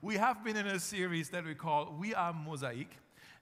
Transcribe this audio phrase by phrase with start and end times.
[0.00, 2.88] we have been in a series that we call We Are Mosaic,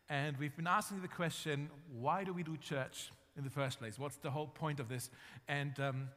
[0.09, 3.99] and we've been asking the question why do we do church in the first place?
[3.99, 5.11] What's the whole point of this?
[5.49, 6.09] And um,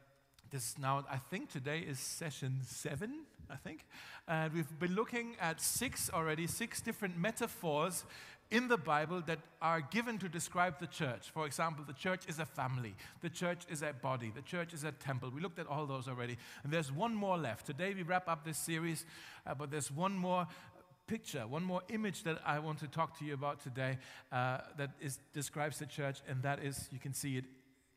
[0.50, 3.84] this now, I think today is session seven, I think.
[4.26, 8.04] And we've been looking at six already, six different metaphors
[8.50, 11.30] in the Bible that are given to describe the church.
[11.30, 14.84] For example, the church is a family, the church is a body, the church is
[14.84, 15.30] a temple.
[15.34, 16.36] We looked at all those already.
[16.64, 17.66] And there's one more left.
[17.66, 19.06] Today we wrap up this series,
[19.46, 20.46] uh, but there's one more
[21.06, 23.98] picture, one more image that I want to talk to you about today
[24.30, 27.44] uh, that is, describes the church, and that is, you can see it.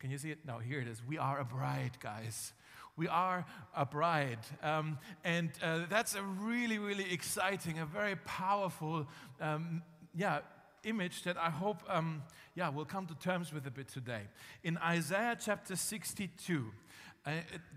[0.00, 0.38] Can you see it?
[0.46, 1.00] No, here it is.
[1.06, 2.52] We are a bride, guys.
[2.96, 4.38] We are a bride.
[4.62, 9.06] Um, and uh, that's a really, really exciting, a very powerful
[9.40, 9.82] um,
[10.16, 10.40] yeah,
[10.84, 12.22] image that I hope um,
[12.54, 14.22] yeah, we'll come to terms with a bit today.
[14.62, 16.70] In Isaiah chapter 62,
[17.26, 17.30] uh,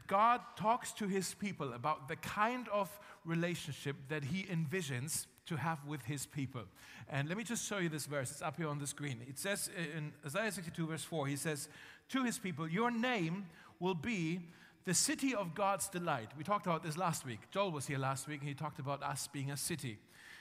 [0.08, 2.90] God talks to his people about the kind of
[3.26, 6.64] relationship that he envisions to have with his people.
[7.10, 8.32] And let me just show you this verse.
[8.32, 9.22] It's up here on the screen.
[9.28, 11.70] It says in Isaiah 62, verse 4, he says,
[12.10, 13.46] To his people, Your name
[13.80, 14.42] will be
[14.86, 16.30] the city of God's delight.
[16.38, 17.40] We talked about this last week.
[17.52, 19.98] Joel was here last week and he talked about us being a city.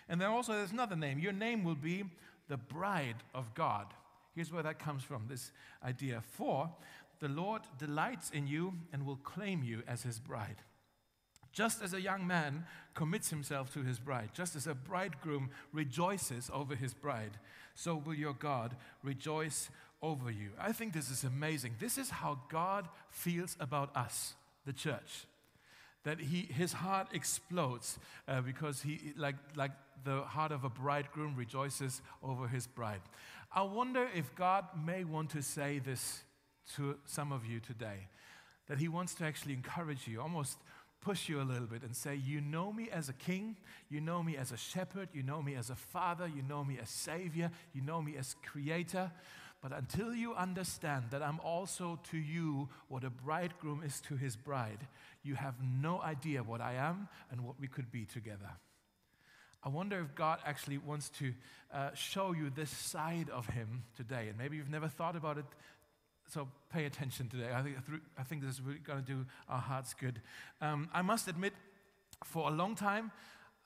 [0.09, 1.19] And then also there's another name.
[1.19, 2.05] Your name will be
[2.49, 3.87] the bride of God.
[4.35, 5.51] Here's where that comes from this
[5.85, 6.23] idea.
[6.23, 6.71] For
[7.21, 10.57] the Lord delights in you and will claim you as his bride.
[11.53, 16.51] Just as a young man commits himself to his bride, just as a bridegroom rejoices
[16.53, 17.39] over his bride,
[17.75, 19.71] so will your God rejoice
[20.03, 20.51] over you.
[20.61, 21.77] I think this is amazing.
[21.79, 24.35] This is how God feels about us,
[24.67, 25.27] the church.
[26.05, 29.73] That he, his heart explodes uh, because he, like, like
[30.05, 33.03] the heart of a bridegroom rejoices over his bride.
[33.53, 36.23] I wonder if God may want to say this
[36.75, 38.09] to some of you today
[38.67, 40.59] that He wants to actually encourage you, almost
[41.01, 43.57] push you a little bit and say, You know me as a king,
[43.89, 46.79] you know me as a shepherd, you know me as a father, you know me
[46.83, 49.11] as savior, you know me as creator.
[49.63, 54.37] But until you understand that I'm also to you what a bridegroom is to his
[54.37, 54.87] bride,
[55.23, 58.51] you have no idea what I am and what we could be together.
[59.67, 61.35] I wonder if God actually wants to
[61.75, 64.29] uh, show you this side of Him today.
[64.29, 65.45] And maybe you've never thought about it,
[66.29, 67.49] so pay attention today.
[67.53, 67.77] I think,
[68.17, 70.21] I think this is really going to do our hearts good.
[70.61, 71.53] Um, I must admit,
[72.23, 73.11] for a long time,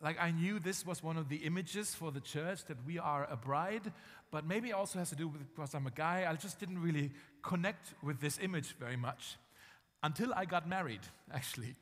[0.03, 3.29] like I knew this was one of the images for the church that we are
[3.31, 3.93] a bride,
[4.31, 6.27] but maybe it also has to do with because I'm a guy.
[6.27, 7.11] I just didn't really
[7.43, 9.37] connect with this image very much
[10.03, 11.75] until I got married, actually.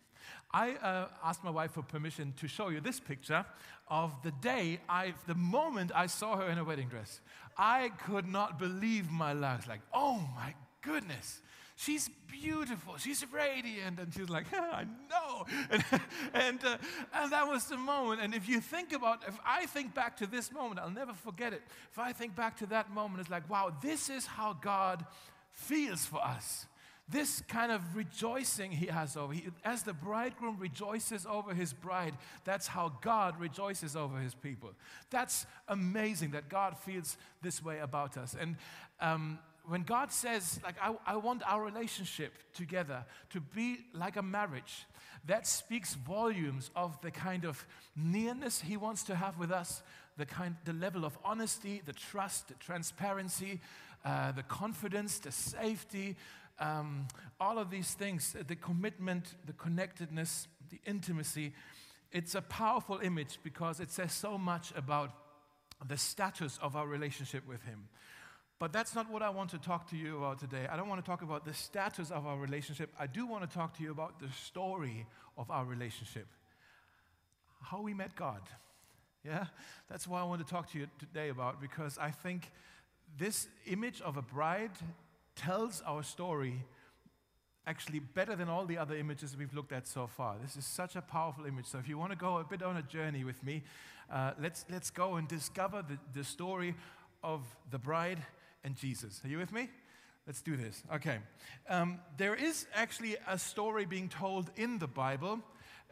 [0.52, 3.44] I uh, asked my wife for permission to show you this picture
[3.88, 7.20] of the day, I, the moment I saw her in a wedding dress.
[7.56, 9.66] I could not believe my luck.
[9.66, 11.40] Like, oh my goodness,
[11.76, 13.98] she's beautiful, she's radiant.
[13.98, 15.46] And she's like, I know.
[15.70, 15.84] And,
[16.34, 16.76] and, uh,
[17.14, 18.20] and that was the moment.
[18.20, 21.52] And if you think about, if I think back to this moment, I'll never forget
[21.52, 21.62] it.
[21.90, 25.04] If I think back to that moment, it's like, wow, this is how God
[25.52, 26.66] feels for us
[27.10, 32.14] this kind of rejoicing he has over he, as the bridegroom rejoices over his bride
[32.44, 34.70] that's how god rejoices over his people.
[35.10, 38.36] That's amazing that god feels this way about us.
[38.38, 38.56] And
[39.00, 44.22] um, when god says like I, I want our relationship together to be like a
[44.22, 44.86] marriage
[45.26, 47.66] that speaks volumes of the kind of
[47.96, 49.82] nearness he wants to have with us
[50.16, 53.60] the kind the level of honesty the trust the transparency
[54.04, 56.16] uh, the confidence the safety
[56.60, 57.06] um,
[57.40, 61.52] all of these things the commitment, the connectedness, the intimacy
[62.10, 65.10] it's a powerful image because it says so much about
[65.86, 67.88] the status of our relationship with Him.
[68.58, 70.66] But that's not what I want to talk to you about today.
[70.70, 72.92] I don't want to talk about the status of our relationship.
[72.98, 76.26] I do want to talk to you about the story of our relationship.
[77.62, 78.40] How we met God.
[79.24, 79.46] Yeah?
[79.88, 82.50] That's what I want to talk to you today about because I think
[83.16, 84.72] this image of a bride
[85.38, 86.64] tells our story
[87.66, 90.36] actually better than all the other images we've looked at so far.
[90.42, 91.66] This is such a powerful image.
[91.66, 93.62] So, if you want to go a bit on a journey with me,
[94.10, 96.74] uh, let's, let's go and discover the, the story
[97.22, 98.18] of the bride
[98.64, 99.20] and Jesus.
[99.24, 99.68] Are you with me?
[100.26, 100.82] Let's do this.
[100.94, 101.18] Okay.
[101.68, 105.40] Um, there is actually a story being told in the Bible,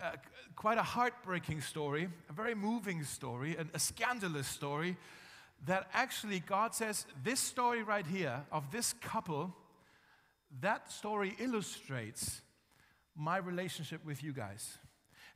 [0.02, 0.12] uh,
[0.56, 4.96] quite a heartbreaking story, a very moving story, and a scandalous story
[5.64, 9.54] that actually God says this story right here of this couple,
[10.60, 12.42] that story illustrates
[13.16, 14.78] my relationship with you guys.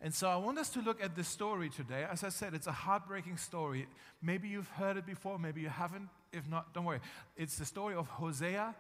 [0.02, 2.06] And so I want us to look at this story today.
[2.11, 3.87] As I said, it's a heartbreaking story.
[4.22, 6.08] Maybe you've heard it before, maybe you haven't.
[6.32, 7.00] If not, don't worry.
[7.37, 8.75] It's the story of Hosea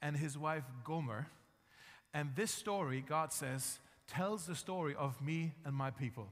[0.00, 1.26] and his wife Gomer.
[2.14, 6.28] And this story, God says, tells the story of me and my people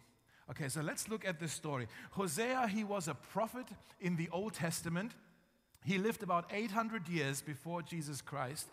[0.51, 1.89] Okay, so let's look at this story.
[2.13, 3.67] Hosea, he was a prophet
[4.01, 5.13] in the Old Testament.
[5.85, 8.69] He lived about 800 years before Jesus Christ.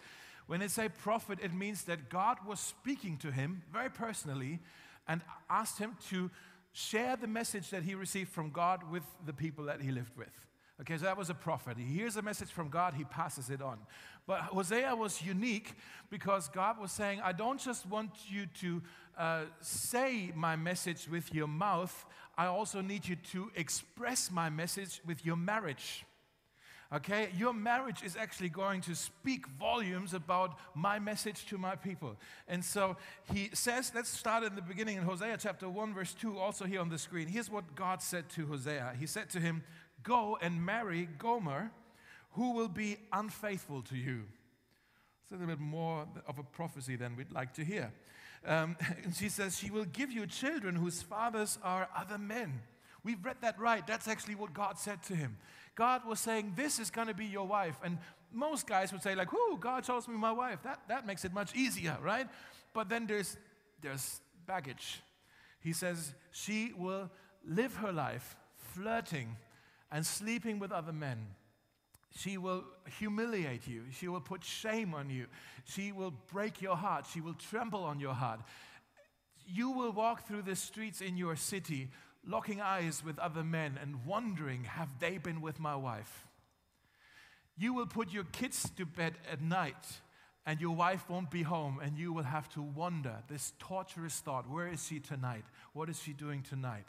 [0.48, 4.60] When it say prophet, it means that God was speaking to him very personally
[5.08, 6.30] and asked him to
[6.74, 10.51] share the message that he received from God with the people that he lived with.
[10.82, 11.78] Okay, so that was a prophet.
[11.78, 13.78] He hears a message from God, he passes it on.
[14.26, 15.76] But Hosea was unique
[16.10, 18.82] because God was saying, I don't just want you to
[19.16, 22.06] uh, say my message with your mouth,
[22.36, 26.04] I also need you to express my message with your marriage.
[26.94, 32.18] Okay, your marriage is actually going to speak volumes about my message to my people.
[32.50, 32.98] And so
[33.32, 36.82] he says, let's start in the beginning in Hosea chapter 1, verse 2, also here
[36.82, 37.30] on the screen.
[37.30, 39.64] Here's what God said to Hosea He said to him,
[40.04, 41.72] Go and marry Gomer,
[42.32, 44.24] who will be unfaithful to you.
[45.24, 47.92] It's a little bit more of a prophecy than we'd like to hear.
[48.46, 52.62] Um, and she says, She will give you children whose fathers are other men.
[53.04, 53.86] We've read that right.
[53.86, 55.38] That's actually what God said to him.
[55.76, 57.80] God was saying, This is going to be your wife.
[57.84, 57.98] And
[58.32, 60.60] most guys would say, like, whoo, God chose me my wife.
[60.64, 62.28] That, that makes it much easier, right?
[62.74, 63.38] But then there's,
[63.82, 65.02] there's baggage.
[65.60, 67.10] He says, She will
[67.46, 68.36] live her life
[68.74, 69.36] flirting
[69.92, 71.28] and sleeping with other men.
[72.16, 72.64] She will
[73.00, 73.84] humiliate you.
[73.92, 75.28] She will put shame on you.
[75.66, 77.06] She will break your heart.
[77.12, 78.42] She will tremble on your heart.
[79.46, 81.90] You will walk through the streets in your city
[82.26, 86.28] locking eyes with other men and wondering, have they been with my wife?
[87.58, 90.02] You will put your kids to bed at night
[90.46, 94.50] and your wife won't be home, and you will have to wonder this torturous thought
[94.50, 95.44] where is she tonight?
[95.74, 96.86] What is she doing tonight?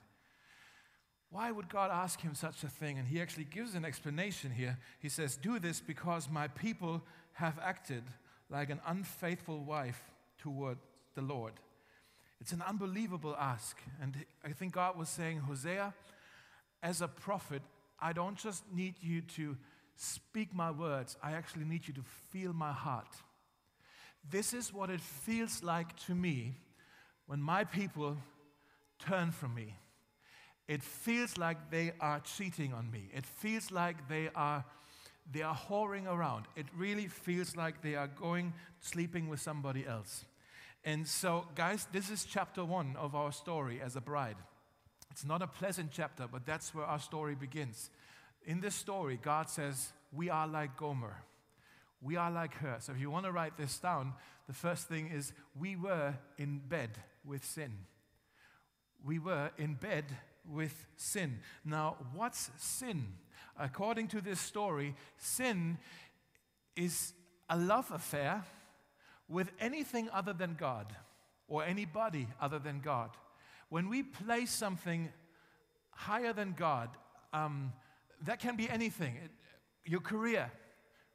[1.33, 2.99] Why would God ask him such a thing?
[2.99, 4.77] And he actually gives an explanation here.
[5.01, 7.03] He says, Do this because my people
[7.33, 8.05] have acted
[8.51, 10.01] like an unfaithful wife
[10.39, 10.77] toward
[11.15, 11.55] the Lord.
[12.39, 13.81] It's an unbelievable ask.
[14.01, 14.15] And
[14.45, 15.95] I think God was saying, Hosea,
[16.83, 17.63] as a prophet,
[17.99, 19.57] I don't just need you to
[19.97, 23.15] speak my words, I actually need you to feel my heart.
[24.29, 26.57] This is what it feels like to me
[27.27, 28.17] when my people
[28.99, 29.77] turn from me.
[30.73, 33.11] It feels like they are cheating on me.
[33.13, 34.65] It feels like they are
[35.31, 36.47] they are whoring around.
[36.57, 40.25] It really feels like they are going sleeping with somebody else.
[40.83, 44.39] And so, guys, this is chapter one of our story as a bride.
[45.11, 47.91] It's not a pleasant chapter, but that's where our story begins.
[48.47, 51.17] In this story, God says, We are like Gomer.
[52.01, 52.79] We are like her.
[52.81, 54.15] So, if you want to write this down,
[54.47, 56.93] the first thing is, We were in bed
[57.27, 57.73] with sin.
[59.05, 60.07] We were in bed
[60.49, 61.41] with sin.
[61.65, 63.07] Now, what's sin?
[63.59, 65.79] According to this story, sin
[66.77, 67.13] is
[67.49, 68.45] a love affair
[69.29, 70.95] with anything other than God
[71.49, 73.11] or anybody other than God.
[73.69, 75.11] When we place something
[75.91, 76.91] higher than God,
[77.33, 77.73] um,
[78.25, 79.31] that can be anything it,
[79.85, 80.51] your career,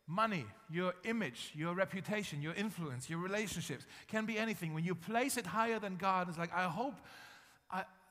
[0.08, 4.74] money, your image, your reputation, your influence, your relationships, can be anything.
[4.74, 6.96] When you place it higher than God, it's like, I hope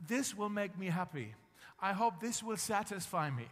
[0.07, 1.35] this will make me happy.
[1.81, 3.47] I hope this will satisfy me.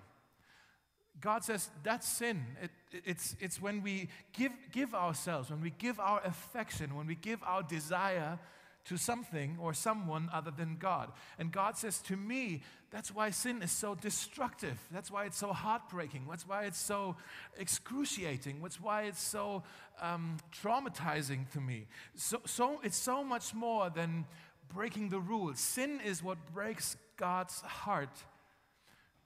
[1.20, 2.44] God says that's sin.
[2.62, 2.70] It,
[3.04, 7.42] it's, it's when we give, give ourselves, when we give our affection, when we give
[7.44, 8.38] our desire
[8.86, 11.10] to something or someone other than God.
[11.38, 14.78] And God says to me, that's why sin is so destructive.
[14.92, 16.26] That's why it's so heartbreaking.
[16.28, 17.16] That's why it's so
[17.58, 18.60] excruciating.
[18.60, 19.62] That's why it's so
[20.02, 21.86] um, traumatizing to me.
[22.14, 24.26] So, so it's so much more than
[24.72, 25.60] breaking the rules.
[25.60, 28.24] Sin is what breaks God's heart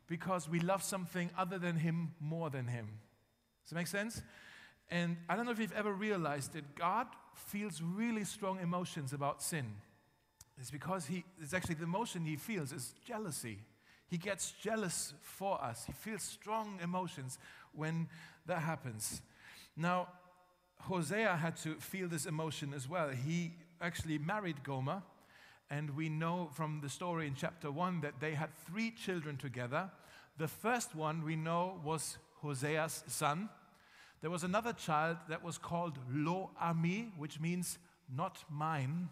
[0.07, 2.89] because we love something other than Him more than Him.
[3.65, 4.23] Does that make sense?
[4.91, 9.43] And I don't know if you've ever realized that God feels really strong emotions about
[9.43, 9.67] sin.
[10.59, 13.59] It's because he, it's actually the emotion he feels is jealousy.
[14.09, 15.85] He gets jealous for us.
[15.85, 17.39] He feels strong emotions
[17.73, 18.09] when
[18.47, 19.21] that happens.
[19.77, 20.09] Now,
[20.81, 23.11] Hosea had to feel this emotion as well.
[23.11, 25.03] He actually married Gomer,
[25.71, 29.91] and we know from the story in chapter 1 that they had three children together.
[30.39, 33.49] The first one we know was Hosea's son.
[34.21, 37.79] There was another child that was called Lo Ami, which means
[38.15, 39.11] not mine.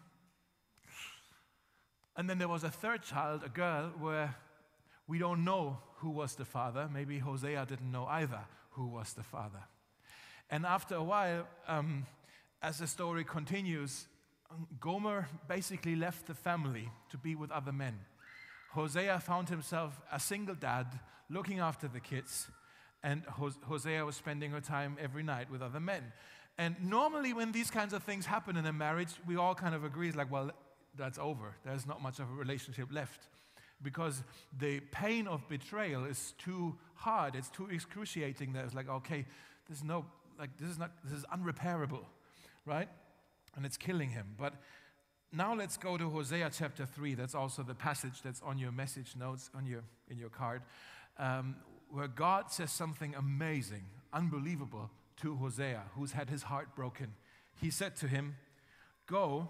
[2.16, 4.34] And then there was a third child, a girl, where
[5.06, 6.88] we don't know who was the father.
[6.92, 9.62] Maybe Hosea didn't know either who was the father.
[10.50, 12.06] And after a while, um,
[12.62, 14.06] as the story continues,
[14.50, 17.98] Um, Gomer basically left the family to be with other men.
[18.70, 20.86] Hosea found himself a single dad
[21.28, 22.48] looking after the kids,
[23.02, 26.12] and Hosea was spending her time every night with other men.
[26.58, 29.84] And normally, when these kinds of things happen in a marriage, we all kind of
[29.84, 30.50] agree, it's like, well,
[30.96, 31.54] that's over.
[31.64, 33.28] There's not much of a relationship left.
[33.82, 34.22] because
[34.58, 39.26] the pain of betrayal is too hard, it's too excruciating that it's like, okay,
[39.68, 40.04] there's no,
[40.38, 42.04] like, this is not, this is unrepairable,
[42.64, 42.88] right?
[43.56, 44.34] And it's killing him.
[44.38, 44.54] But
[45.32, 47.14] now let's go to Hosea chapter 3.
[47.14, 50.62] That's also the passage that's on your message notes on your, in your card,
[51.18, 51.56] um,
[51.90, 54.90] where God says something amazing, unbelievable
[55.22, 57.14] to Hosea, who's had his heart broken.
[57.60, 58.36] He said to him,
[59.06, 59.48] Go,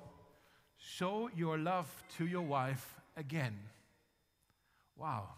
[0.77, 3.59] show your love to your wife again.
[4.97, 5.29] Wow.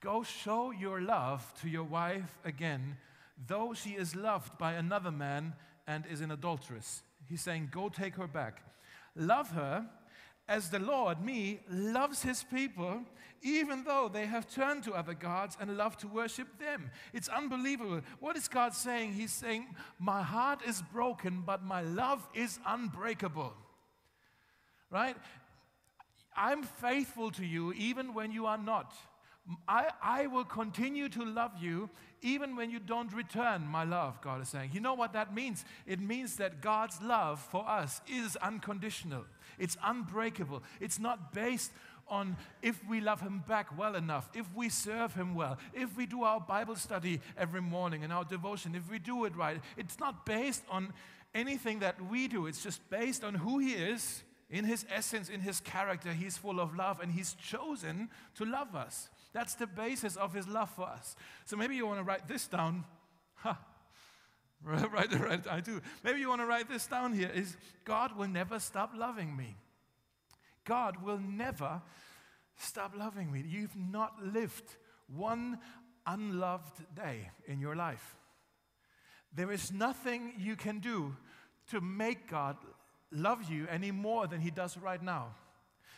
[0.00, 2.96] Go show your love to your wife again,
[3.46, 5.54] though she is loved by another man
[5.86, 7.02] and is an adulteress.
[7.32, 8.62] He's saying, Go take her back.
[9.16, 9.86] Love her
[10.46, 13.00] as the Lord, me, loves his people,
[13.40, 16.90] even though they have turned to other gods and love to worship them.
[17.14, 18.02] It's unbelievable.
[18.20, 19.14] What is God saying?
[19.14, 23.54] He's saying, My heart is broken, but my love is unbreakable.
[24.90, 25.16] Right?
[26.36, 28.92] I'm faithful to you even when you are not.
[29.66, 31.90] I, I will continue to love you
[32.22, 34.70] even when you don't return my love, God is saying.
[34.72, 35.64] You know what that means?
[35.86, 39.24] It means that God's love for us is unconditional,
[39.58, 40.62] it's unbreakable.
[40.80, 41.72] It's not based
[42.08, 46.06] on if we love Him back well enough, if we serve Him well, if we
[46.06, 49.60] do our Bible study every morning and our devotion, if we do it right.
[49.76, 50.92] It's not based on
[51.34, 54.22] anything that we do, it's just based on who He is.
[54.50, 58.74] In his essence, in his character, he's full of love and he's chosen to love
[58.74, 59.08] us.
[59.32, 61.16] That's the basis of his love for us.
[61.44, 62.84] So maybe you want to write this down.
[63.36, 63.58] Ha.
[64.64, 65.80] Right, right, right, I do.
[66.04, 69.56] Maybe you want to write this down here is God will never stop loving me.
[70.64, 71.82] God will never
[72.56, 73.42] stop loving me.
[73.44, 74.76] You've not lived
[75.08, 75.58] one
[76.06, 78.16] unloved day in your life.
[79.34, 81.16] There is nothing you can do
[81.70, 82.56] to make God
[83.10, 85.34] love you any more than he does right now.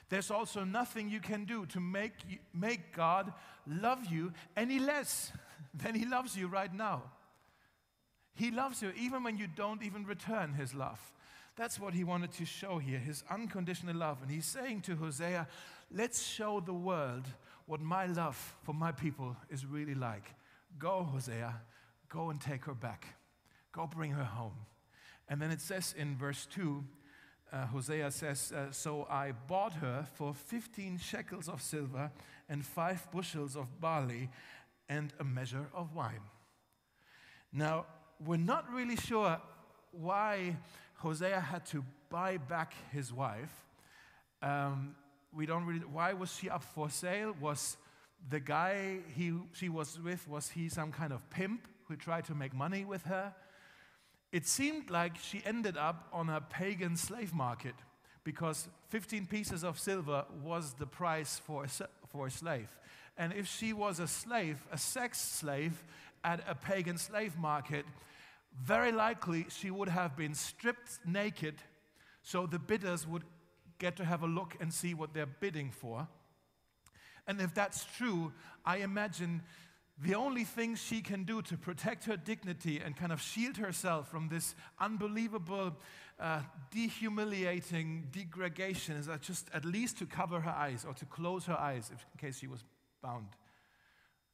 [0.08, 2.12] There's also nothing you can do to make,
[2.52, 3.32] make God
[3.66, 5.32] love you any less
[5.74, 7.02] than He loves you right now.
[8.34, 11.00] He loves you even when you don't even return His love.
[11.56, 14.18] That's what He wanted to show here, His unconditional love.
[14.22, 15.46] And He's saying to Hosea,
[15.90, 17.24] let's show the world
[17.66, 20.34] what my love for my people is really like.
[20.78, 21.54] Go, Hosea,
[22.08, 23.06] go and take her back.
[23.72, 24.66] Go bring her home.
[25.28, 26.84] And then it says in verse 2
[27.54, 32.10] uh, Hosea says, uh, So I bought her for 15 shekels of silver
[32.48, 34.28] and five bushels of barley
[34.88, 36.20] and a measure of wine.
[37.52, 37.86] Now,
[38.24, 39.40] we're not really sure
[39.92, 40.56] why
[40.96, 43.64] Hosea had to buy back his wife.
[44.42, 44.96] Um,
[45.32, 47.34] we don't really, why was she up for sale?
[47.40, 47.76] Was
[48.28, 52.34] the guy he, she was with, was he some kind of pimp who tried to
[52.34, 53.32] make money with her?
[54.34, 57.76] It seemed like she ended up on a pagan slave market
[58.24, 61.68] because 15 pieces of silver was the price for a,
[62.08, 62.66] for a slave.
[63.16, 65.84] And if she was a slave, a sex slave
[66.24, 67.86] at a pagan slave market,
[68.60, 71.54] very likely she would have been stripped naked
[72.24, 73.22] so the bidders would
[73.78, 76.08] get to have a look and see what they're bidding for.
[77.28, 78.32] And if that's true,
[78.66, 79.42] I imagine
[80.02, 84.10] the only thing she can do to protect her dignity and kind of shield herself
[84.10, 85.76] from this unbelievable,
[86.18, 86.40] uh,
[86.74, 91.90] dehumiliating degradation is just at least to cover her eyes or to close her eyes
[91.94, 92.64] if, in case she was
[93.02, 93.28] bound.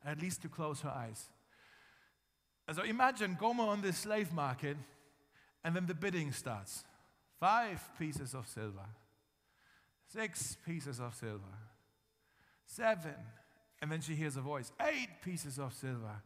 [0.04, 1.28] At least to close her eyes.
[2.66, 4.78] And so imagine Gomer on this slave market,
[5.62, 6.84] and then the bidding starts.
[7.38, 8.86] Five pieces of silver,
[10.06, 11.58] six pieces of silver,
[12.64, 13.16] seven
[13.80, 16.22] and then she hears a voice, eight pieces of silver.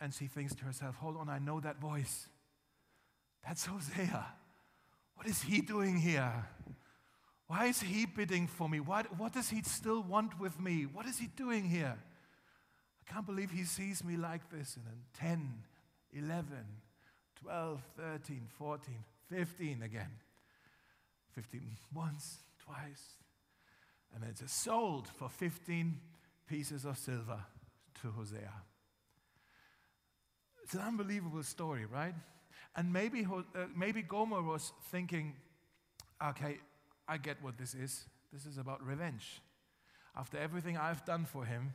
[0.00, 2.28] And she thinks to herself, hold on, I know that voice.
[3.46, 4.26] That's Hosea.
[5.14, 6.46] What is he doing here?
[7.46, 8.80] Why is he bidding for me?
[8.80, 10.86] What, what does he still want with me?
[10.90, 11.98] What is he doing here?
[11.98, 14.76] I can't believe he sees me like this.
[14.76, 15.42] And then
[16.12, 16.46] 10, 11,
[17.42, 18.94] 12, 13, 14,
[19.28, 20.10] 15 again.
[21.34, 21.60] 15
[21.94, 23.16] once, twice.
[24.14, 26.00] And then it's sold for 15
[26.50, 27.38] pieces of silver
[28.02, 28.52] to Hosea.
[30.64, 32.14] It's an unbelievable story, right?
[32.74, 33.42] And maybe, uh,
[33.76, 35.34] maybe Gomer was thinking,
[36.30, 36.58] okay,
[37.06, 38.04] I get what this is.
[38.32, 39.40] This is about revenge.
[40.16, 41.72] After everything I've done for him,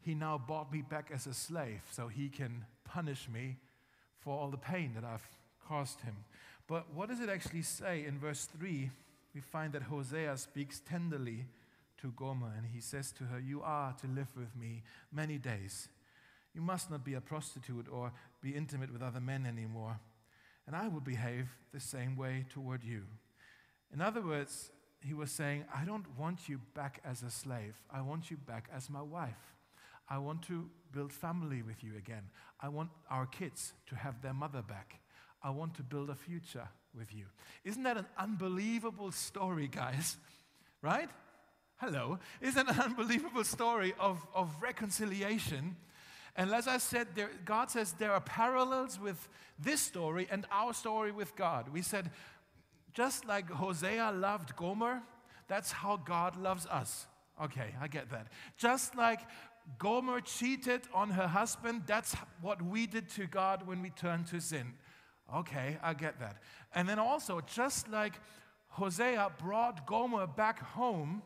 [0.00, 3.58] he now bought me back as a slave so he can punish me
[4.18, 5.26] for all the pain that I've
[5.68, 6.16] caused him.
[6.66, 8.90] But what does it actually say in verse 3?
[9.34, 11.44] We find that Hosea speaks tenderly
[12.00, 15.88] to Gomer and he says to her, You are to live with me many days.
[16.54, 19.98] You must not be a prostitute or be intimate with other men anymore.
[20.66, 23.02] And I will behave the same way toward you.
[23.92, 27.74] In other words, he was saying, I don't want you back as a slave.
[27.90, 29.54] I want you back as my wife.
[30.08, 32.30] I want to build family with you again.
[32.60, 35.00] I want our kids to have their mother back.
[35.42, 37.26] I want to build a future with you.
[37.64, 40.16] Isn't that an unbelievable story, guys?
[40.82, 41.10] Right?
[41.78, 42.18] Hello.
[42.40, 45.76] Isn't an unbelievable story of, of reconciliation?
[46.34, 49.28] And as I said, there, God says there are parallels with
[49.58, 51.68] this story and our story with God.
[51.72, 52.10] We said,
[52.94, 55.02] just like Hosea loved Gomer,
[55.48, 57.06] that's how God loves us.
[57.42, 58.28] Okay, I get that.
[58.56, 59.20] Just like
[59.78, 64.40] Gomer cheated on her husband, that's what we did to God when we turned to
[64.40, 64.72] sin.
[65.34, 66.36] Okay, I get that.
[66.74, 68.14] And then also, just like
[68.68, 71.22] Hosea brought Gomer back home,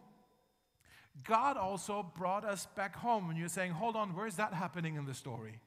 [1.25, 3.31] God also brought us back home.
[3.31, 5.61] And you're saying, hold on, where's that happening in the story?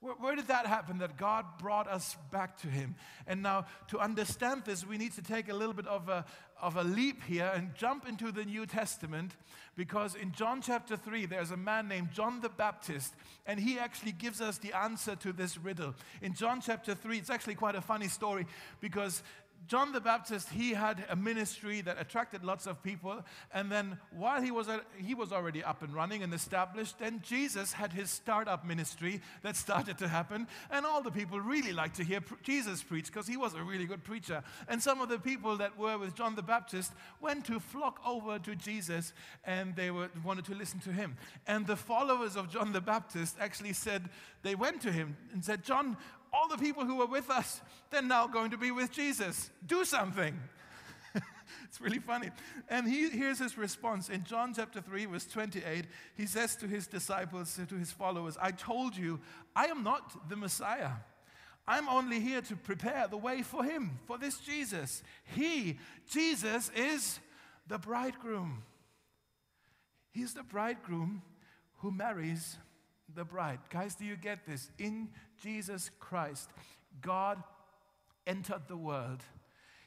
[0.00, 2.96] Where, where, did that happen that God brought us back to Him?
[3.26, 6.24] And now, to understand this, we need to take a little bit of a,
[6.60, 9.32] of a leap here and jump into the New Testament
[9.74, 13.14] because in John chapter 3, there's a man named John the Baptist,
[13.46, 15.94] and he actually gives us the answer to this riddle.
[16.20, 18.46] In John chapter 3, it's actually quite a funny story
[18.80, 19.22] because
[19.66, 23.24] John the Baptist, he had a ministry that attracted lots of people.
[23.52, 27.72] And then while he was, he was already up and running and established, then Jesus
[27.72, 30.46] had his startup ministry that started to happen.
[30.70, 33.86] And all the people really liked to hear Jesus preach because he was a really
[33.86, 34.42] good preacher.
[34.68, 38.38] And some of the people that were with John the Baptist went to flock over
[38.38, 39.12] to Jesus
[39.44, 41.16] and they were, wanted to listen to him.
[41.46, 44.08] And the followers of John the Baptist actually said,
[44.42, 45.96] they went to him and said, John,
[46.32, 49.50] all the people who were with us, they're now going to be with Jesus.
[49.66, 50.38] Do something.
[51.64, 52.30] it's really funny.
[52.68, 54.08] And he, here's his response.
[54.08, 58.50] In John chapter 3, verse 28, he says to his disciples, to his followers, I
[58.50, 59.20] told you,
[59.54, 60.90] I am not the Messiah.
[61.68, 65.02] I'm only here to prepare the way for him, for this Jesus.
[65.24, 65.78] He,
[66.08, 67.18] Jesus, is
[67.66, 68.62] the bridegroom.
[70.12, 71.22] He's the bridegroom
[71.78, 72.56] who marries
[73.14, 73.58] the bride.
[73.70, 74.70] Guys, do you get this?
[74.78, 75.08] In
[75.42, 76.50] Jesus Christ,
[77.00, 77.42] God
[78.26, 79.22] entered the world.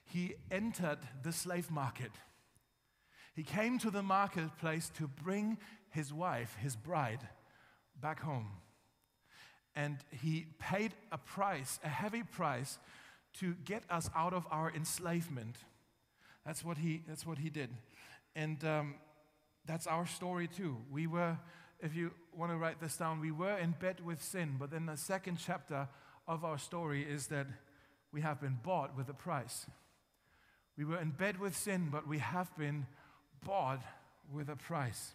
[0.06, 2.12] He entered the slave market.
[3.36, 5.58] He came to the marketplace to bring
[5.90, 7.28] his wife, his bride,
[8.00, 8.48] back home.
[9.76, 12.80] And he paid a price, a heavy price,
[13.40, 15.58] to get us out of our enslavement.
[16.46, 17.70] That's what he, that's what he did.
[18.36, 18.96] And um,
[19.66, 20.78] that's our story too.
[20.92, 21.38] We were
[21.82, 24.86] if you want to write this down, we were in bed with sin, but then
[24.86, 25.88] the second chapter
[26.28, 27.48] of our story is that
[28.12, 29.66] we have been bought with a price.
[30.78, 32.86] We were in bed with sin, but we have been
[33.46, 33.82] bought
[34.32, 35.14] with a price.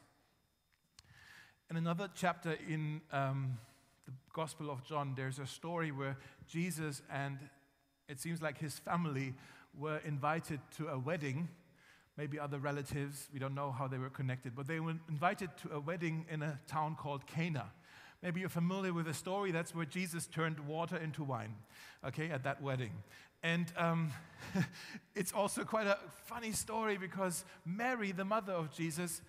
[1.71, 3.59] In another chapter in um,
[4.07, 6.17] the Gospel of John, there's a story where
[6.49, 7.39] Jesus and
[8.09, 9.35] it seems like his family
[9.79, 11.49] were invited to a wedding
[12.17, 13.29] maybe other relatives.
[13.33, 16.43] We don't know how they were connected, but they were invited to a wedding in
[16.43, 17.73] a town called Cana.
[18.23, 19.51] Maybe you're familiar with the story.
[19.51, 21.57] That's where Jesus turned water into wine,
[22.07, 22.93] okay, at that wedding.
[23.43, 24.13] And um,
[25.15, 29.21] it's also quite a funny story because Mary, the mother of Jesus,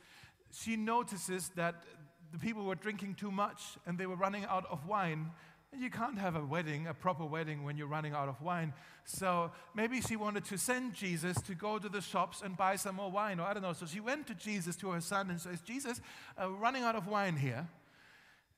[0.54, 1.84] she notices that
[2.32, 5.32] the people were drinking too much and they were running out of wine.
[5.78, 8.74] You can't have a wedding, a proper wedding, when you're running out of wine.
[9.06, 12.96] So maybe she wanted to send Jesus to go to the shops and buy some
[12.96, 13.74] more wine, or I don't know.
[13.74, 16.02] So she went to Jesus, to her son, and says, Jesus,
[16.42, 17.68] uh, running out of wine here.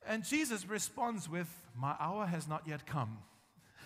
[0.05, 3.17] And Jesus responds with, My hour has not yet come.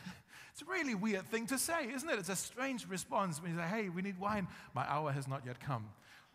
[0.51, 2.19] it's a really weird thing to say, isn't it?
[2.19, 4.47] It's a strange response when you say, Hey, we need wine.
[4.75, 5.85] My hour has not yet come.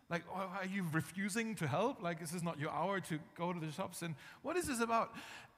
[0.09, 2.01] Like, oh, are you refusing to help?
[2.01, 4.01] Like, this is not your hour to go to the shops.
[4.01, 5.13] And what is this about?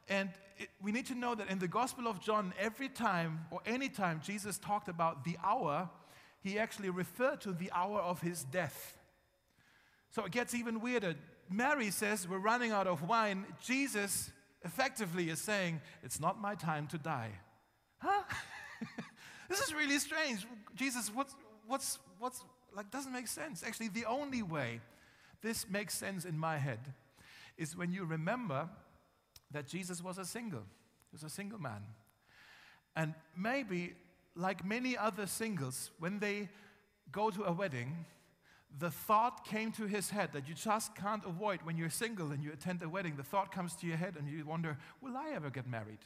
[0.10, 3.62] And it, we need to know that in the Gospel of John, every time or
[3.66, 5.90] any time Jesus talked about the hour,
[6.42, 8.98] he actually referred to the hour of his death.
[10.12, 11.16] So it gets even weirder.
[11.50, 13.46] Mary says, We're running out of wine.
[13.62, 14.32] Jesus
[14.64, 17.32] effectively is saying, It's not my time to die.
[18.00, 18.24] Huh?
[19.50, 20.46] this is really strange.
[20.76, 21.36] Jesus, what's,
[21.68, 22.44] what's, what's,
[22.76, 23.64] like, doesn't make sense.
[23.64, 24.82] Actually, the only way
[25.42, 26.80] this makes sense in my head
[27.58, 28.70] is when you remember
[29.52, 30.64] that Jesus was a single.
[31.12, 31.84] He was a single man.
[32.96, 33.94] And maybe,
[34.36, 36.50] like many other singles, when they
[37.12, 38.06] go to a wedding,
[38.78, 42.44] the thought came to his head that you just can't avoid when you're single and
[42.44, 43.16] you attend a wedding.
[43.16, 46.00] The thought comes to your head and you wonder, will I ever get married?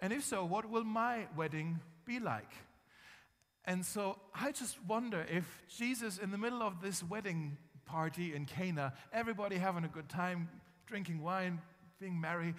[0.00, 2.50] And if so, what will my wedding be like?
[3.64, 8.44] And so I just wonder if Jesus, in the middle of this wedding party in
[8.44, 10.48] Cana, everybody having a good time,
[10.86, 11.60] drinking wine,
[12.00, 12.54] being married,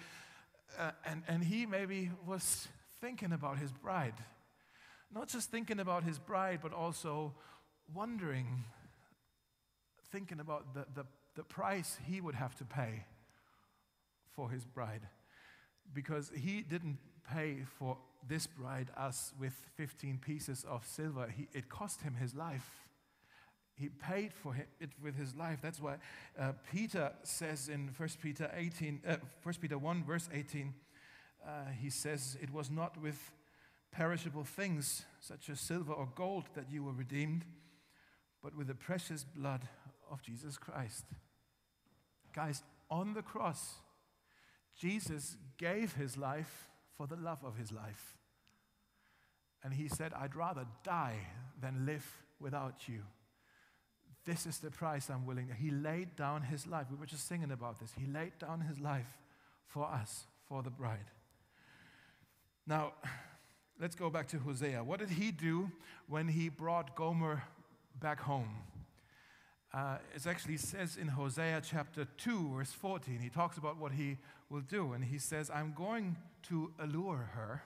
[0.78, 2.68] uh, and, and he maybe was
[3.00, 4.14] thinking about his bride.
[5.12, 7.34] Not just thinking about his bride, but also
[7.94, 8.64] wondering,
[10.10, 13.04] thinking about the, the, the price he would have to pay
[14.34, 15.02] for his bride.
[15.94, 16.98] Because he didn't
[17.32, 17.96] pay for
[18.28, 22.85] this bride us with 15 pieces of silver, he, it cost him his life.
[23.78, 25.58] He paid for it with his life.
[25.60, 25.96] That's why
[26.38, 30.72] uh, Peter says in 1 Peter 18, uh, 1 Peter 1, verse 18,
[31.46, 33.32] uh, he says, It was not with
[33.92, 37.44] perishable things such as silver or gold that you were redeemed,
[38.42, 39.68] but with the precious blood
[40.10, 41.04] of Jesus Christ.
[42.34, 43.74] Guys, on the cross,
[44.74, 48.16] Jesus gave his life for the love of his life.
[49.62, 51.18] And he said, I'd rather die
[51.60, 52.06] than live
[52.38, 53.02] without you.
[54.26, 55.48] This is the price I'm willing.
[55.56, 56.86] He laid down his life.
[56.90, 57.92] We were just singing about this.
[57.96, 59.06] He laid down his life
[59.68, 61.12] for us, for the bride.
[62.66, 62.94] Now,
[63.80, 64.82] let's go back to Hosea.
[64.82, 65.70] What did he do
[66.08, 67.44] when he brought Gomer
[68.00, 68.50] back home?
[69.72, 74.16] Uh, it actually says in Hosea chapter 2, verse 14, he talks about what he
[74.50, 74.92] will do.
[74.92, 76.16] And he says, I'm going
[76.48, 77.62] to allure her,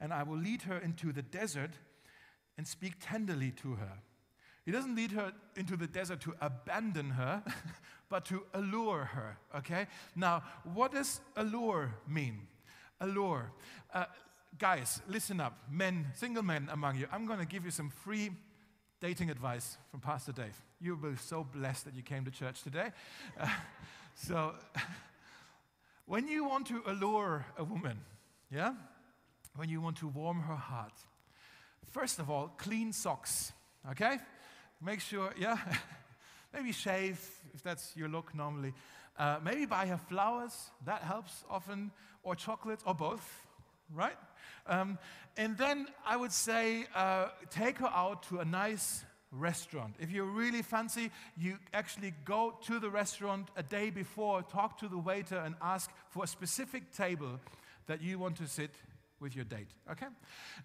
[0.00, 1.72] and I will lead her into the desert
[2.56, 3.98] and speak tenderly to her.
[4.66, 7.42] He doesn't lead her into the desert to abandon her,
[8.10, 9.86] but to allure her, okay?
[10.16, 10.42] Now,
[10.74, 12.40] what does allure mean?
[13.00, 13.52] Allure.
[13.94, 14.06] Uh,
[14.58, 15.56] guys, listen up.
[15.70, 18.30] Men, single men among you, I'm going to give you some free
[19.00, 20.60] dating advice from Pastor Dave.
[20.80, 22.90] You'll be so blessed that you came to church today.
[23.40, 23.48] Uh,
[24.18, 24.54] so,
[26.06, 27.98] when you want to allure a woman,
[28.50, 28.72] yeah?
[29.56, 30.94] When you want to warm her heart,
[31.92, 33.52] first of all, clean socks,
[33.90, 34.18] okay?
[34.82, 35.58] Make sure, yeah?
[36.54, 37.18] maybe shave
[37.54, 38.74] if that's your look normally.
[39.18, 41.90] Uh, maybe buy her flowers, that helps often,
[42.22, 43.46] or chocolate, or both,
[43.94, 44.16] right?
[44.66, 44.98] Um,
[45.38, 49.94] and then I would say uh, take her out to a nice restaurant.
[49.98, 54.88] If you're really fancy, you actually go to the restaurant a day before, talk to
[54.88, 57.40] the waiter, and ask for a specific table
[57.86, 58.74] that you want to sit
[59.26, 60.06] with your date, okay?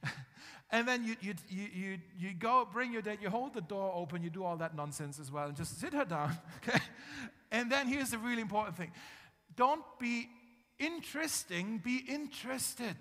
[0.71, 3.91] and then you, you, you, you, you go, bring your date, you hold the door
[3.95, 6.79] open, you do all that nonsense as well, and just sit her down, okay?
[7.51, 8.91] And then here's the really important thing
[9.55, 10.29] don't be
[10.77, 12.97] interesting, be interested,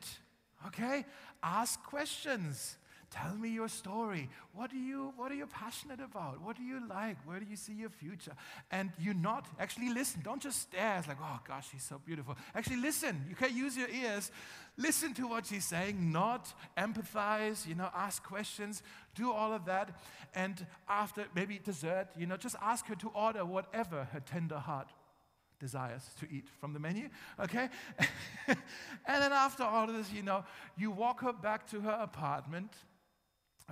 [0.68, 1.04] okay?
[1.42, 2.78] Ask questions.
[3.10, 4.28] Tell me your story.
[4.54, 6.40] What, do you, what are you passionate about?
[6.40, 7.16] What do you like?
[7.26, 8.32] Where do you see your future?
[8.70, 10.20] And you not actually listen.
[10.22, 10.98] Don't just stare.
[10.98, 12.36] It's like, oh gosh, she's so beautiful.
[12.54, 13.24] Actually listen.
[13.28, 14.30] You can use your ears.
[14.76, 18.82] Listen to what she's saying, not empathize, you know, ask questions,
[19.16, 20.00] do all of that.
[20.32, 24.88] And after maybe dessert, you know, just ask her to order whatever her tender heart
[25.58, 27.68] desires to eat from the menu, okay?
[28.46, 28.56] and
[29.06, 30.44] then after all of this, you know,
[30.78, 32.72] you walk her back to her apartment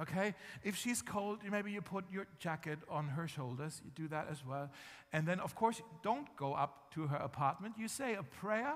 [0.00, 0.34] Okay?
[0.62, 3.80] If she's cold, maybe you put your jacket on her shoulders.
[3.84, 4.70] You do that as well.
[5.12, 7.74] And then, of course, don't go up to her apartment.
[7.78, 8.74] You say a prayer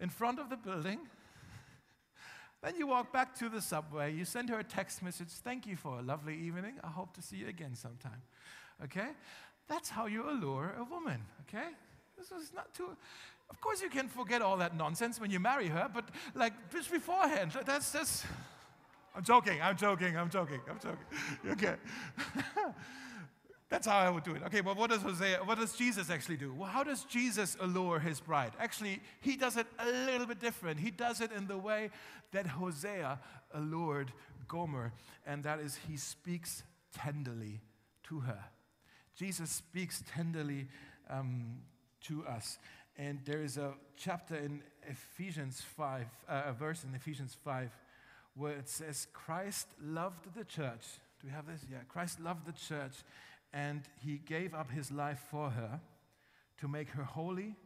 [0.00, 0.98] in front of the building.
[2.62, 4.12] then you walk back to the subway.
[4.12, 6.74] You send her a text message Thank you for a lovely evening.
[6.82, 8.22] I hope to see you again sometime.
[8.84, 9.08] Okay?
[9.68, 11.20] That's how you allure a woman.
[11.48, 11.68] Okay?
[12.16, 12.88] This is not too.
[13.50, 16.90] Of course, you can forget all that nonsense when you marry her, but like just
[16.90, 18.24] beforehand, that's that's.
[19.18, 21.04] I'm joking, I'm joking, I'm joking, I'm joking.
[21.50, 21.74] Okay.
[23.68, 24.44] That's how I would do it.
[24.44, 26.54] Okay, but what does Hosea, what does Jesus actually do?
[26.54, 28.52] Well, how does Jesus allure his bride?
[28.60, 30.78] Actually, he does it a little bit different.
[30.78, 31.90] He does it in the way
[32.30, 33.18] that Hosea
[33.52, 34.12] allured
[34.46, 34.92] Gomer,
[35.26, 36.62] and that is he speaks
[36.96, 37.60] tenderly
[38.04, 38.44] to her.
[39.16, 40.68] Jesus speaks tenderly
[41.10, 41.58] um,
[42.02, 42.58] to us.
[42.96, 47.70] And there is a chapter in Ephesians 5, uh, a verse in Ephesians 5
[48.38, 50.86] where it says, Christ loved the church.
[51.20, 51.60] Do we have this?
[51.70, 51.78] Yeah.
[51.88, 52.94] Christ loved the church
[53.52, 55.80] and he gave up his life for her
[56.58, 57.56] to make her holy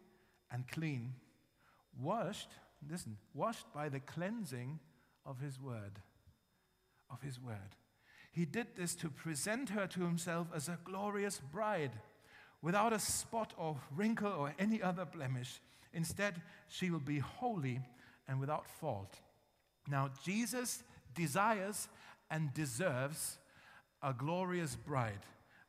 [0.50, 1.14] and clean,
[2.00, 2.48] washed,
[2.90, 4.78] listen, washed by the cleansing
[5.26, 6.00] of his word.
[7.10, 7.76] Of his word.
[8.30, 11.92] He did this to present her to himself as a glorious bride,
[12.62, 15.60] without a spot or wrinkle or any other blemish.
[15.92, 17.80] Instead, she will be holy
[18.26, 19.18] and without fault.
[19.88, 20.82] Now, Jesus
[21.14, 21.88] desires
[22.30, 23.38] and deserves
[24.02, 25.20] a glorious bride,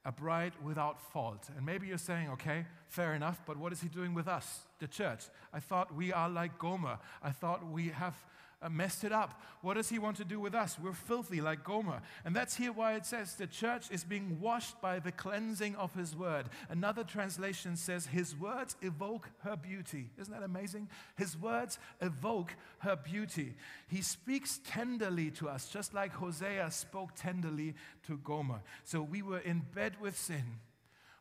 [0.06, 1.49] a bride without fault.
[1.56, 4.88] And maybe you're saying, okay, fair enough, but what is he doing with us, the
[4.88, 5.23] church?
[5.51, 6.99] I thought we are like Gomer.
[7.23, 8.15] I thought we have
[8.62, 9.41] uh, messed it up.
[9.62, 10.77] What does he want to do with us?
[10.79, 12.03] We're filthy like Gomer.
[12.23, 15.91] And that's here why it says the church is being washed by the cleansing of
[15.95, 16.45] his word.
[16.69, 20.12] Another translation says his words evoke her beauty.
[20.21, 20.88] Isn't that amazing?
[21.17, 23.56] His words evoke her beauty.
[23.88, 27.73] He speaks tenderly to us, just like Hosea spoke tenderly
[28.06, 28.62] to Gomer.
[28.84, 30.60] So we were in bed with sin,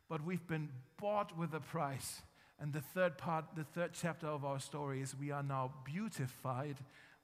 [0.07, 0.69] but we've been
[1.03, 2.21] bought with a price.
[2.61, 6.77] And the third part, the third chapter of our story is we are now beautified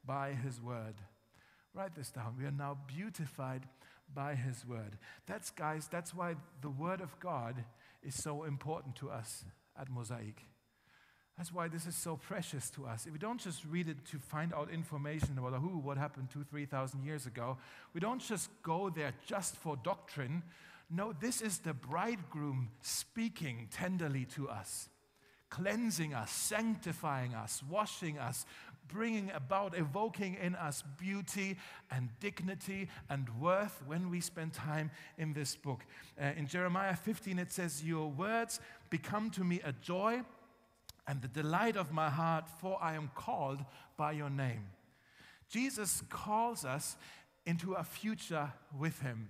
[0.05, 0.95] by his word.
[1.73, 2.35] Write this down.
[2.37, 3.61] We are now beautified
[4.13, 4.97] by his word.
[5.27, 7.55] That's, guys, that's why the word of God
[8.03, 9.45] is so important to us
[9.79, 10.43] at Mosaic.
[11.37, 13.05] That's why this is so precious to us.
[13.05, 16.43] If we don't just read it to find out information about who, what happened two,
[16.43, 17.57] three thousand years ago,
[17.93, 20.43] we don't just go there just for doctrine.
[20.89, 24.89] No, this is the bridegroom speaking tenderly to us,
[25.49, 28.45] cleansing us, sanctifying us, washing us,
[28.87, 31.57] bringing about, evoking in us beauty
[31.91, 35.81] and dignity and worth when we spend time in this book.
[36.19, 40.23] Uh, in Jeremiah 15, it says, Your words become to me a joy
[41.07, 43.63] and the delight of my heart, for I am called
[43.95, 44.69] by your name.
[45.49, 46.97] Jesus calls us
[47.45, 49.27] into a future with him.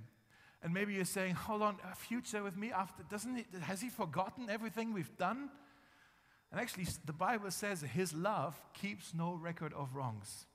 [0.62, 3.90] And maybe you're saying, hold on, a future with me after, doesn't he, has he
[3.90, 5.50] forgotten everything we've done?
[6.52, 10.46] And actually, the Bible says his love keeps no record of wrongs.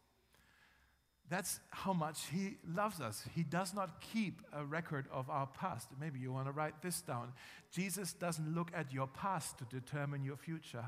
[1.31, 3.27] That's how much he loves us.
[3.35, 5.89] He does not keep a record of our past.
[5.99, 7.33] Maybe you want to write this down.
[7.71, 10.85] Jesus doesn't look at your past to determine your future.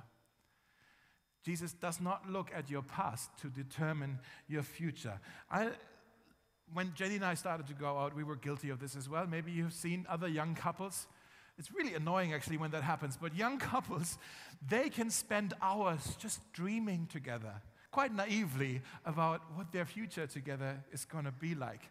[1.42, 5.20] Jesus does not look at your past to determine your future.
[5.50, 5.70] I,
[6.72, 9.26] when Jenny and I started to go out, we were guilty of this as well.
[9.26, 11.06] Maybe you've seen other young couples
[11.58, 14.18] it's really annoying actually when that happens, but young couples,
[14.68, 21.04] they can spend hours just dreaming together, quite naively, about what their future together is
[21.04, 21.82] going to be like.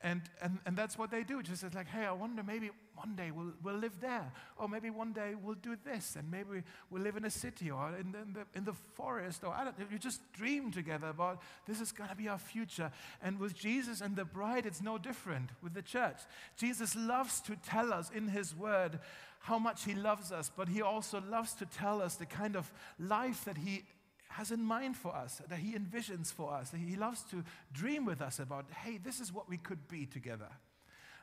[0.00, 1.42] And, and, and that's what they do.
[1.42, 4.30] Just it's like, hey, I wonder maybe one day we'll, we'll live there.
[4.56, 6.14] Or maybe one day we'll do this.
[6.16, 9.42] And maybe we'll live in a city or in the, in the, in the forest.
[9.42, 12.92] Or I don't You just dream together about this is going to be our future.
[13.22, 16.18] And with Jesus and the bride, it's no different with the church.
[16.56, 19.00] Jesus loves to tell us in his word
[19.40, 22.72] how much he loves us, but he also loves to tell us the kind of
[22.98, 23.84] life that he
[24.28, 26.70] has in mind for us, that He envisions for us.
[26.70, 30.06] that He loves to dream with us about, hey, this is what we could be
[30.06, 30.48] together.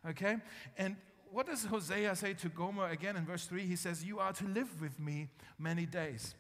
[0.09, 0.37] Okay?
[0.77, 0.95] And
[1.31, 3.63] what does Hosea say to Gomer again in verse 3?
[3.65, 6.35] He says, You are to live with me many days.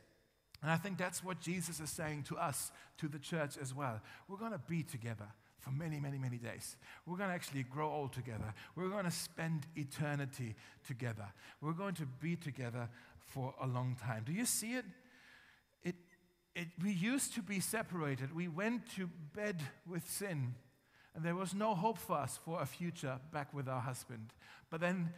[0.61, 4.01] And I think that's what Jesus is saying to us, to the church as well.
[4.27, 5.27] We're going to be together
[5.59, 6.77] for many, many, many days.
[7.05, 8.53] We're going to actually grow old together.
[8.75, 10.55] We're going to spend eternity
[10.87, 11.25] together.
[11.61, 12.87] We're going to be together
[13.19, 14.23] for a long time.
[14.25, 14.85] Do you see it?
[16.55, 18.33] It, we used to be separated.
[18.33, 20.55] We went to bed with sin,
[21.13, 24.33] and there was no hope for us for a future back with our husband.
[24.69, 25.09] But then,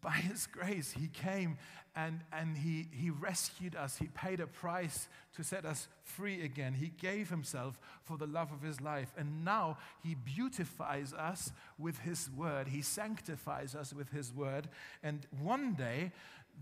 [0.00, 1.58] by His grace, He came
[1.96, 3.96] and, and he, he rescued us.
[3.98, 6.74] He paid a price to set us free again.
[6.74, 9.12] He gave Himself for the love of His life.
[9.16, 14.68] And now He beautifies us with His word, He sanctifies us with His word.
[15.02, 16.12] And one day,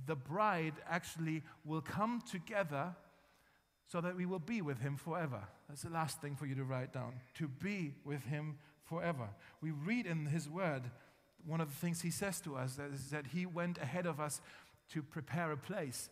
[0.07, 2.95] the bride actually will come together
[3.93, 5.43] so that we will be with him forever.
[5.69, 7.13] That's the last thing for you to write down.
[7.35, 9.29] To be with him forever.
[9.61, 10.85] We read in his word,
[11.45, 14.41] one of the things he says to us is that he went ahead of us
[14.93, 16.09] to prepare a place,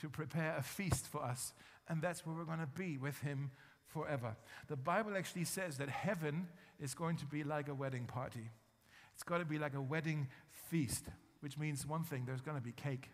[0.00, 1.52] to prepare a feast for us.
[1.88, 3.50] And that's where we're going to be with him
[3.88, 4.36] forever.
[4.68, 6.46] The Bible actually says that heaven
[6.78, 8.48] is going to be like a wedding party.
[9.12, 11.06] It's got to be like a wedding feast,
[11.40, 13.10] which means one thing there's going to be cake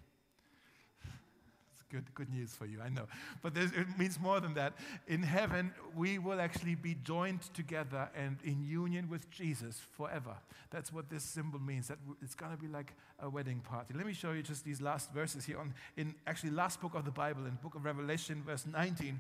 [1.91, 3.07] good, good news for you, I know.
[3.43, 4.75] But it means more than that.
[5.09, 10.37] In heaven, we will actually be joined together and in union with Jesus forever.
[10.71, 13.95] That's what this symbol means, that it's going to be like a wedding party.
[13.95, 17.05] Let me show you just these last verses here on, in actually last book of
[17.05, 19.19] the Bible, in book of Revelation, verse 19.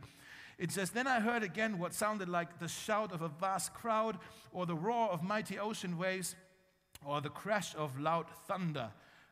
[0.58, 4.18] It says, Then I heard again what sounded like the shout of a vast crowd,
[4.52, 6.36] or the roar of mighty ocean waves,
[7.04, 8.90] or the crash of loud thunder.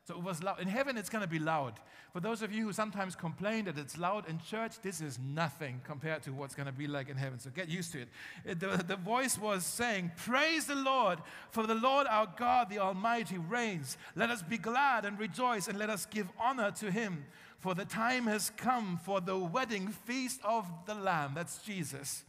[0.09, 0.59] So it was loud.
[0.59, 1.75] In heaven, it's going to be loud.
[2.15, 5.83] For those of you who sometimes complain that it's loud in church, this is nothing
[5.85, 7.39] compared to what's going to be like in heaven.
[7.39, 8.09] So get used to it.
[8.47, 11.19] it the, the voice was saying, Praise the Lord,
[11.51, 13.99] for the Lord our God, the Almighty, reigns.
[14.17, 17.27] Let us be glad and rejoice, and let us give honor to him.
[17.59, 21.33] For the time has come for the wedding feast of the Lamb.
[21.35, 22.25] That's Jesus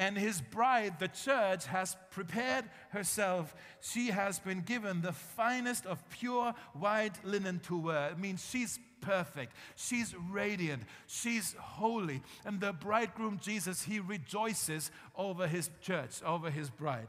[0.00, 3.54] and his bride, the church, has prepared herself.
[3.82, 8.08] She has been given the finest of pure white linen to wear.
[8.08, 9.52] It means she's perfect.
[9.76, 10.84] She's radiant.
[11.06, 12.22] She's holy.
[12.46, 17.08] And the bridegroom Jesus, he rejoices over his church, over his bride.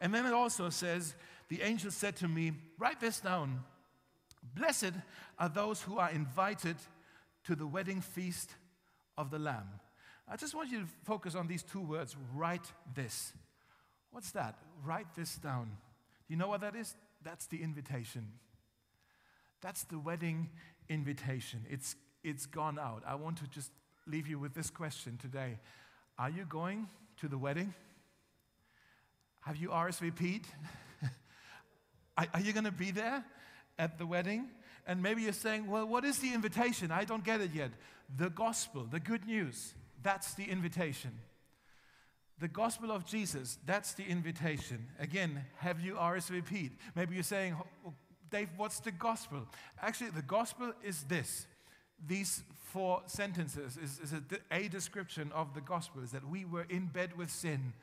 [0.00, 1.14] And then it also says,
[1.48, 3.62] The angel said to me, Write this down.
[4.56, 4.94] Blessed
[5.38, 6.74] are those who are invited
[7.44, 8.50] to the wedding feast
[9.16, 9.68] of the Lamb.
[10.28, 13.32] I just want you to focus on these two words write this.
[14.10, 14.56] What's that?
[14.84, 15.64] Write this down.
[16.26, 16.94] Do you know what that is?
[17.24, 18.28] That's the invitation.
[19.60, 20.50] That's the wedding
[20.88, 21.64] invitation.
[21.70, 23.02] It's, it's gone out.
[23.06, 23.70] I want to just
[24.06, 25.58] leave you with this question today
[26.18, 27.74] Are you going to the wedding?
[29.40, 30.46] Have you RSVP'd?
[32.16, 33.24] are, are you going to be there
[33.78, 34.48] at the wedding?
[34.86, 36.90] And maybe you're saying, Well, what is the invitation?
[36.90, 37.70] I don't get it yet.
[38.16, 41.12] The gospel, the good news, that's the invitation.
[42.38, 44.88] The gospel of Jesus, that's the invitation.
[44.98, 46.72] Again, have you RSVP'd?
[46.96, 47.92] Maybe you're saying, oh,
[48.30, 49.46] Dave, what's the gospel?
[49.80, 51.46] Actually, the gospel is this.
[52.04, 56.66] These four sentences is, is a, a description of the gospel is that we were
[56.70, 57.74] in bed with sin,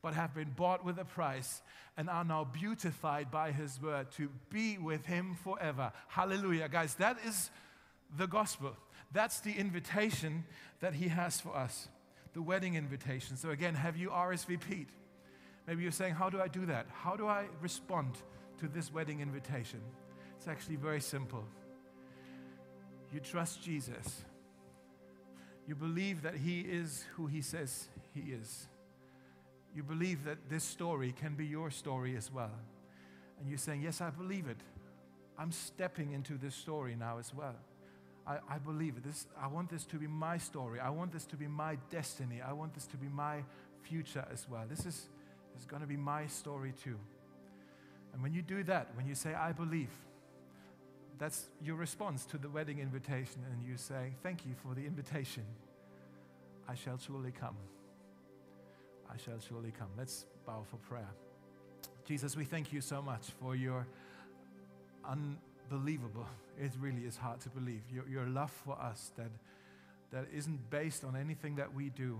[0.00, 1.60] but have been bought with a price
[1.96, 5.92] and are now beautified by his word to be with him forever.
[6.06, 6.68] Hallelujah.
[6.68, 7.50] Guys, that is
[8.16, 8.76] the gospel.
[9.12, 10.44] That's the invitation
[10.80, 11.88] that he has for us,
[12.34, 13.36] the wedding invitation.
[13.36, 14.92] So, again, have you RSVP'd?
[15.66, 16.86] Maybe you're saying, How do I do that?
[16.92, 18.18] How do I respond
[18.58, 19.80] to this wedding invitation?
[20.36, 21.44] It's actually very simple.
[23.12, 24.24] You trust Jesus,
[25.66, 28.68] you believe that he is who he says he is.
[29.74, 32.50] You believe that this story can be your story as well.
[33.38, 34.60] And you're saying, Yes, I believe it.
[35.38, 37.54] I'm stepping into this story now as well.
[38.28, 39.04] I, I believe it.
[39.04, 40.80] This, I want this to be my story.
[40.80, 42.40] I want this to be my destiny.
[42.46, 43.42] I want this to be my
[43.82, 44.64] future as well.
[44.68, 45.08] This is,
[45.58, 46.98] is going to be my story too.
[48.12, 49.90] And when you do that, when you say, I believe,
[51.18, 53.40] that's your response to the wedding invitation.
[53.50, 55.44] And you say, Thank you for the invitation.
[56.68, 57.56] I shall surely come.
[59.10, 59.88] I shall surely come.
[59.96, 61.08] Let's bow for prayer.
[62.04, 63.86] Jesus, we thank you so much for your
[65.70, 66.26] unbelievable,
[66.58, 69.30] it really is hard to believe, your, your love for us that,
[70.12, 72.18] that isn't based on anything that we do,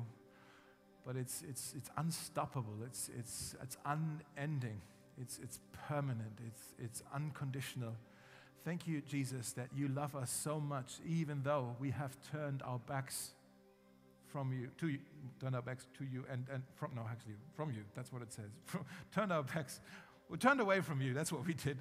[1.06, 4.80] but it's, it's, it's unstoppable, it's, it's, it's unending,
[5.20, 7.94] it's, it's permanent, it's, it's unconditional.
[8.64, 12.78] Thank you, Jesus, that you love us so much, even though we have turned our
[12.80, 13.30] backs
[14.26, 14.98] from you, to you,
[15.40, 18.32] turned our backs to you, and, and from, no, actually, from you, that's what it
[18.32, 18.50] says.
[18.66, 18.84] From,
[19.14, 19.80] turned our backs,
[20.28, 21.78] we turned away from you, that's what we did.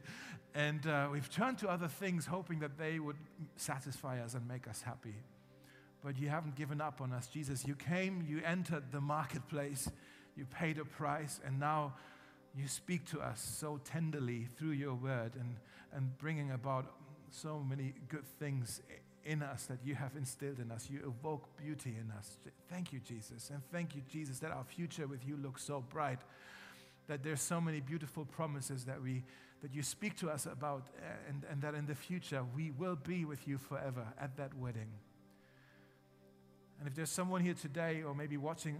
[0.56, 3.18] And uh, we've turned to other things, hoping that they would
[3.58, 5.16] satisfy us and make us happy.
[6.04, 7.66] But you haven't given up on us, Jesus.
[7.68, 9.90] You came, you entered the marketplace,
[10.36, 11.94] you paid a price, and now
[12.56, 15.58] you speak to us so tenderly through your word and,
[15.94, 16.94] and bringing about
[17.30, 18.82] so many good things
[19.26, 20.88] in us that you have instilled in us.
[20.90, 22.38] You evoke beauty in us.
[22.70, 23.50] Thank you, Jesus.
[23.50, 26.20] And thank you, Jesus, that our future with you looks so bright.
[27.08, 29.24] That there's so many beautiful promises that we
[29.62, 32.96] that you speak to us about, eh, and, and that in the future we will
[32.96, 34.90] be with you forever at that wedding.
[36.80, 38.78] And if there's someone here today, or maybe watching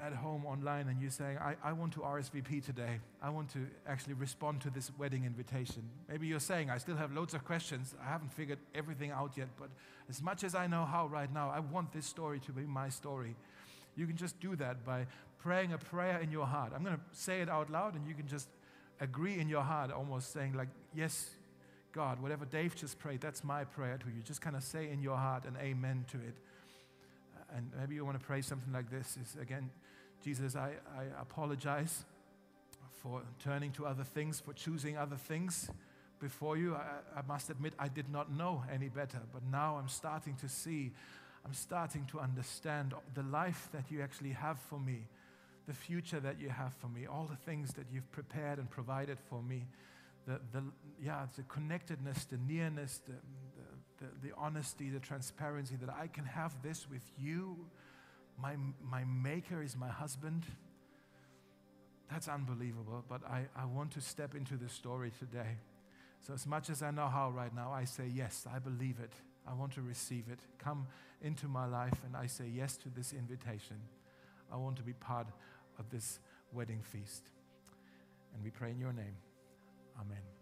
[0.00, 3.00] at home online and you're saying, I, I want to RSVP today.
[3.22, 5.82] I want to actually respond to this wedding invitation.
[6.08, 7.94] Maybe you're saying, I still have loads of questions.
[8.00, 9.70] I haven't figured everything out yet, but
[10.08, 12.88] as much as I know how right now, I want this story to be my
[12.88, 13.34] story.
[13.96, 15.06] You can just do that by
[15.38, 16.72] praying a prayer in your heart.
[16.74, 18.48] I'm going to say it out loud and you can just
[19.00, 21.30] agree in your heart, almost saying, like, yes,
[21.92, 24.22] God, whatever Dave just prayed, that's my prayer to you.
[24.22, 26.34] Just kind of say in your heart an amen to it.
[27.36, 29.70] Uh, and maybe you want to pray something like this is again,
[30.22, 32.04] Jesus, I, I apologize
[33.02, 35.70] for turning to other things, for choosing other things
[36.20, 36.74] before you.
[36.74, 40.48] I, I, must admit, I did not know any better, but now I'm starting to
[40.48, 40.92] see,
[41.44, 45.06] I'm starting to understand the life that you actually have for me,
[45.68, 49.18] the future that you have for me, all the things that you've prepared and provided
[49.28, 49.66] for me.
[50.26, 50.62] The, the,
[51.00, 53.12] yeah, the connectedness, the nearness, the,
[53.98, 57.56] the, the, honesty, the transparency that I can have this with you
[58.40, 58.54] my,
[58.88, 60.44] my maker is my husband.
[62.10, 65.58] That's unbelievable, but I, I want to step into this story today.
[66.26, 69.12] So, as much as I know how right now, I say, Yes, I believe it.
[69.46, 70.40] I want to receive it.
[70.58, 70.86] Come
[71.22, 73.76] into my life, and I say yes to this invitation.
[74.52, 75.26] I want to be part
[75.78, 76.18] of this
[76.52, 77.30] wedding feast.
[78.34, 79.16] And we pray in your name.
[80.00, 80.37] Amen.